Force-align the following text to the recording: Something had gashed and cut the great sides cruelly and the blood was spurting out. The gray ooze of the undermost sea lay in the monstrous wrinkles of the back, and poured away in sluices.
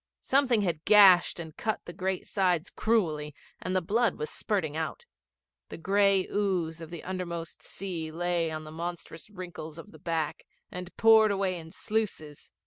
Something 0.23 0.63
had 0.63 0.83
gashed 0.83 1.39
and 1.39 1.55
cut 1.55 1.81
the 1.85 1.93
great 1.93 2.25
sides 2.25 2.71
cruelly 2.71 3.35
and 3.61 3.75
the 3.75 3.83
blood 3.83 4.15
was 4.15 4.31
spurting 4.31 4.75
out. 4.75 5.05
The 5.69 5.77
gray 5.77 6.25
ooze 6.25 6.81
of 6.81 6.89
the 6.89 7.03
undermost 7.03 7.61
sea 7.61 8.11
lay 8.11 8.49
in 8.49 8.63
the 8.63 8.71
monstrous 8.71 9.29
wrinkles 9.29 9.77
of 9.77 9.91
the 9.91 9.99
back, 9.99 10.47
and 10.71 10.97
poured 10.97 11.29
away 11.29 11.59
in 11.59 11.69
sluices. 11.69 12.49